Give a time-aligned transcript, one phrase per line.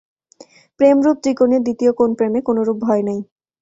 [0.79, 3.19] প্রেমরূপ ত্রিকোণের দ্বিতীয় কোণ প্রেমে কোনরূপ ভয় নাই।